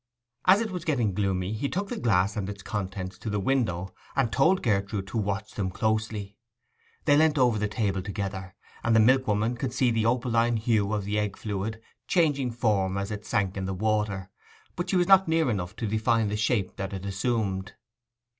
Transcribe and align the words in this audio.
As 0.45 0.61
it 0.61 0.71
was 0.71 0.83
getting 0.83 1.13
gloomy, 1.13 1.53
he 1.53 1.69
took 1.69 1.89
the 1.89 1.99
glass 1.99 2.35
and 2.35 2.49
its 2.49 2.63
contents 2.63 3.19
to 3.19 3.29
the 3.29 3.39
window, 3.39 3.93
and 4.15 4.31
told 4.31 4.63
Gertrude 4.63 5.05
to 5.09 5.17
watch 5.19 5.53
them 5.53 5.69
closely. 5.69 6.39
They 7.05 7.15
leant 7.15 7.37
over 7.37 7.59
the 7.59 7.67
table 7.67 8.01
together, 8.01 8.55
and 8.83 8.95
the 8.95 8.99
milkwoman 8.99 9.57
could 9.57 9.73
see 9.75 9.91
the 9.91 10.07
opaline 10.07 10.57
hue 10.57 10.91
of 10.91 11.05
the 11.05 11.19
egg 11.19 11.37
fluid 11.37 11.83
changing 12.07 12.49
form 12.49 12.97
as 12.97 13.11
it 13.11 13.27
sank 13.27 13.55
in 13.55 13.65
the 13.65 13.75
water, 13.75 14.31
but 14.75 14.89
she 14.89 14.95
was 14.95 15.05
not 15.07 15.27
near 15.27 15.51
enough 15.51 15.75
to 15.75 15.85
define 15.85 16.29
the 16.29 16.35
shape 16.35 16.77
that 16.77 16.93
it 16.93 17.05
assumed. 17.05 17.73